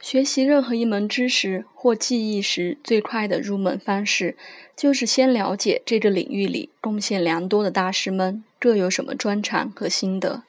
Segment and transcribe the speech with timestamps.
[0.00, 4.34] 学习任何一门知识或技艺时，最快的入门方式，
[4.74, 10.42] 就是先了解这个领域里贡献良多的大师们各有什么专长和心得。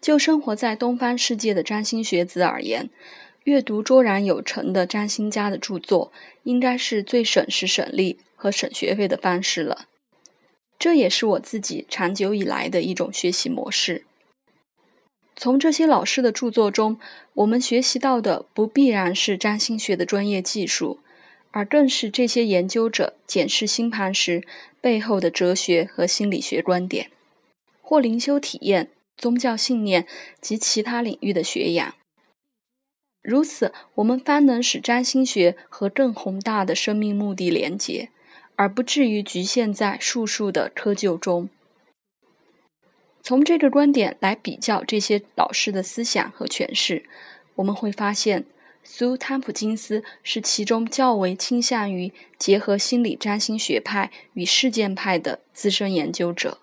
[0.00, 2.90] 就生活在东方世界的占星学子而言，
[3.44, 6.12] 阅读卓然有成的占星家的著作，
[6.42, 9.86] 应该是最省时省力和省学费的方式了。
[10.78, 14.04] 这也是我自己长久以来的一种学习模式。
[15.38, 16.98] 从这些老师的著作中，
[17.34, 21.00] 我们学习到的不必然是占星学的专业技术，
[21.50, 24.42] 而更是这些研究者检视星盘时
[24.80, 27.10] 背后的哲学和心理学观点，
[27.82, 30.06] 或灵修体验、宗教信念
[30.40, 31.94] 及其他领域的学养。
[33.22, 38.08] 如此，我们方能使占星学和更宏大的生命目的连结，
[38.54, 41.50] 而不至于局限在术数的窠臼中。
[43.26, 47.04] 从这个观点来比较这些老师的思想和诠释，
[47.56, 48.44] 我们会发现，
[48.84, 56.58] 苏汤普金斯是其中较为倾向于结合心理占星学派与事件派的资深研究者。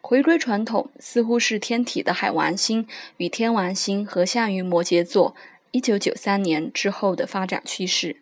[0.00, 2.88] 回归传统，似乎是天体的海王星
[3.18, 5.36] 与天王星合相于摩羯座，
[5.70, 8.16] 一九九三年之后的发展趋势。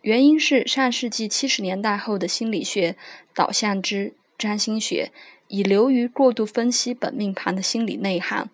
[0.00, 2.96] 原因是上世纪七十年代后的心理学
[3.34, 4.14] 导向之。
[4.38, 5.10] 占星学
[5.48, 8.48] 已流于过度分析本命盘的心理内涵，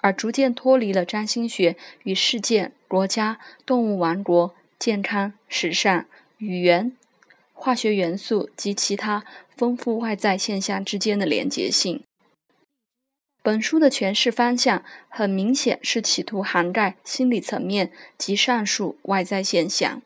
[0.00, 6.06] 而逐渐脱离了占星学与事件、国家、动物王国、健康、时尚、
[6.38, 6.96] 语言、
[7.54, 9.24] 化学元素及其他
[9.56, 12.02] 丰富外在现象之间的连结性。
[13.40, 20.02] 本书的诠释方向很明显是企图涵盖心理层面及上述外在现象。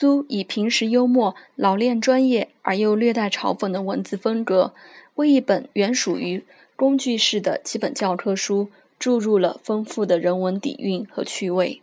[0.00, 4.72] 苏以平时幽默、老练专业而又略带嘲讽的文字风格，
[5.16, 6.44] 为一本原属于
[6.76, 11.82] 工具式的基本教科书注入了丰富的人文底蕴和趣味。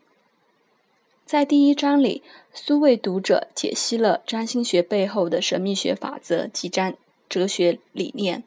[1.25, 6.95] 在第一章里，苏为读者解析了占星学背后的神秘学法则及占
[7.28, 8.45] 哲学理念。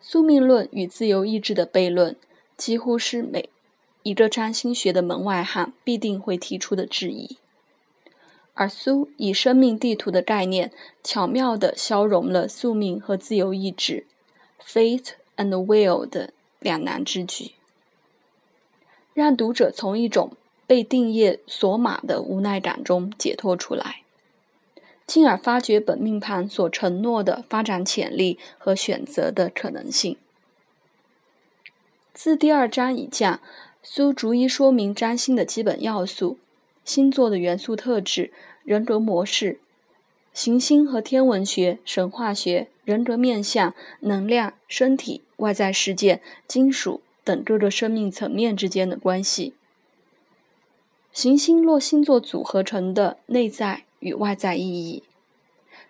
[0.00, 2.16] 宿命论与自由意志的悖论，
[2.56, 3.48] 几乎是每
[4.02, 7.36] 一个占星学的门外汉必定会提出的质疑。
[8.54, 10.70] 而苏以生命地图的概念，
[11.02, 14.06] 巧妙地消融了宿命和自由意志
[14.62, 17.52] （fate and will） 的两难之举，
[19.14, 20.36] 让读者从一种
[20.66, 24.02] 被定业锁码的无奈感中解脱出来，
[25.06, 30.18] 进而发掘本命盘所承诺的发展潜力和选择的可能性。
[32.12, 33.40] 自第二章以降，
[33.82, 36.36] 苏逐一说明占星的基本要素。
[36.84, 38.32] 星座的元素特质、
[38.64, 39.60] 人格模式、
[40.32, 49.54] 行星和天文学、神话学、人格面相、能量、身体、外在世界、金属等各个生命层面之间的关系，
[51.12, 55.04] 行星落星座组合成的内在与外在意义，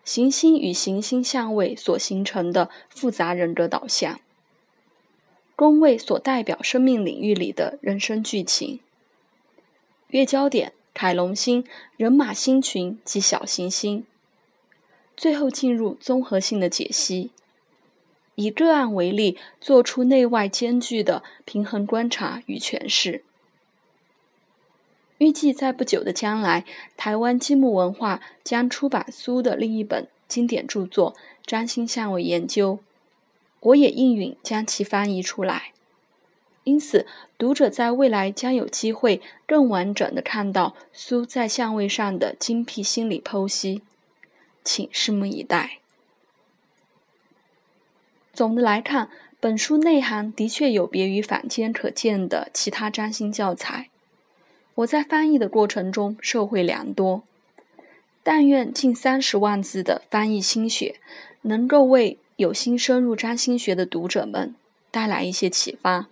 [0.04, 4.20] 行星与行星相位所形成的复杂人格导向，
[5.56, 8.81] 宫位所代表生命领域里的人生剧情，
[10.08, 10.75] 月焦点。
[10.94, 11.64] 凯龙星、
[11.97, 14.04] 人马星群及小行星，
[15.16, 17.30] 最后进入综合性的解析，
[18.34, 23.25] 以个案为例，做出内外兼具的平衡观察与诠释。
[25.19, 26.64] 预计在不久的将来，
[26.97, 31.14] 台湾积木文化将出版苏的另一本经典著作
[31.47, 32.75] 《占星相位研究》，
[33.60, 35.72] 我也应允将其翻译出来。
[36.65, 37.06] 因此，
[37.37, 43.83] 读者在未来将有机会更完整的看到苏在相位上的精辟心理剖析，
[44.62, 45.78] 请拭目以待。
[48.33, 53.91] 总的来看，本书内涵的确有别于坊间可见的其他占星教材。
[54.77, 57.25] 我在翻译的过程中受惠良多，
[58.23, 61.00] 但愿近三十万字的翻译心血，
[61.43, 64.55] 能够为有心深入占星学的读者们
[64.93, 66.06] 带来一些启发。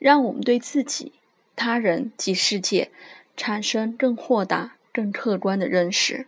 [0.00, 1.12] 让我们对自己、
[1.56, 2.90] 他人及世界
[3.36, 6.26] 产生更豁达、更客观的认识。